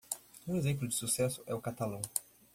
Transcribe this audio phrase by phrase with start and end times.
[0.47, 2.01] Um exemplo de sucesso é o catalão.